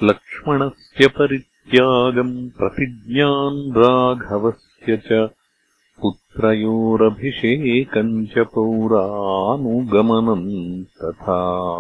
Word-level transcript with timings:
लक्ष्मणस्य 0.02 1.08
परित्यागम् 1.08 2.50
प्रतिज्ञाम् 2.50 3.76
राघवस्य 3.76 4.96
च 4.96 5.30
पुत्रयोरभिषेकम् 6.00 8.26
च 8.26 8.38
पौरानुगमनम् 8.38 10.84
तथा 10.84 11.78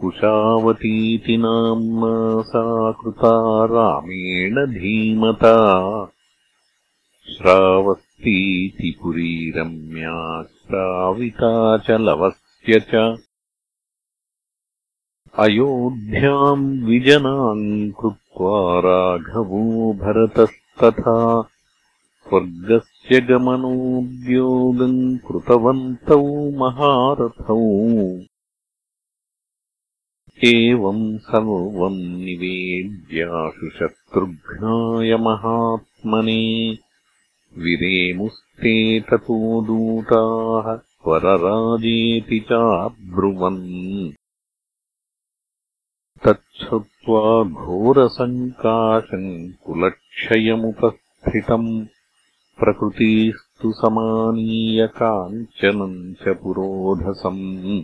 कुशावतीति 0.00 1.36
नाम्ना 1.44 2.12
सा 2.50 2.64
कृता 3.00 3.32
रामेण 3.72 4.60
धीमता 4.72 5.54
श्रावस्तीति 7.28 8.90
पुरी 9.02 9.32
रम्या 9.56 10.16
श्राविता 10.42 11.52
च 11.88 11.98
लवस्य 12.06 12.80
च 12.92 13.02
अयोध्याम् 15.46 16.66
विजनाम् 16.86 17.66
कृत्वा 18.00 18.58
राघवो 18.86 19.92
भरतस्तथा 20.02 21.18
स्वर्गस्य 22.26 22.97
गमनोद्योगम् 23.12 25.18
कृतवन्तौ 25.18 26.50
महारथौ। 26.50 28.18
एवम् 30.44 31.18
सर्वम् 31.18 31.98
निवेद्याशु 31.98 33.70
शत्रुघ्नाय 33.70 35.16
महात्मने। 35.16 36.78
विरेमुस्ते 37.58 39.00
ततो 39.00 39.62
दूताः 39.62 40.78
वरराजेति 41.06 42.40
चाब्रुवन्। 42.40 44.12
तच्छ्रुत्वा 46.24 47.44
घोरसङ्काशम् 47.44 49.52
कुलक्षयमुपस्थितम् 49.66 51.86
प्रकृतिस्तु 52.58 53.72
समानीय 53.72 54.86
काञ्चनम् 54.86 56.14
च 56.14 56.38
पुरोधसम्। 56.42 57.82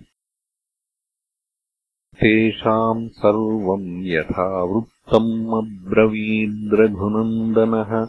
तेषाम् 2.17 3.09
सर्वम् 3.09 4.07
यथावृत्तम् 4.07 5.47
अब्रवीद्रघुनन्दनः 5.47 8.09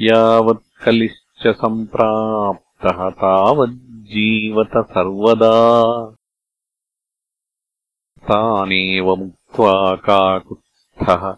यावत्कलिश्च 0.00 1.46
सम्प्राप्तः 1.46 3.08
तावज्जीवत 3.22 4.70
सर्वदा 4.76 5.54
तानेव 8.22 9.16
मुक्त्वा 9.16 9.96
काकुत्स्थः 9.96 11.32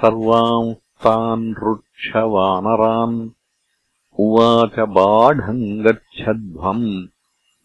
सर्वांस्तान् 0.00 1.54
रुक्षवानरान्। 1.58 3.30
उवाच 4.18 4.78
बाढम् 4.78 5.84
गच्छध्वम् 5.84 7.06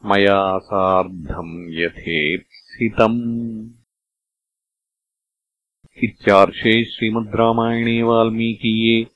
मया 0.06 0.58
सार्धम् 0.58 1.74
यथेप्सितम्। 1.74 3.70
इत्यार्षे 6.04 6.86
श्रीमद् 6.86 7.36
रामायणे 7.36 8.04
वाल्मीकीये 8.04 9.08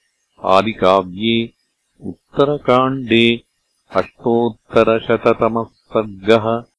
आदिकाव्ये 0.44 1.54
उत्तरकाण्डे 2.02 3.44
अष्टोत्तरशततमः 3.96 5.64
सर्गः 5.64 6.75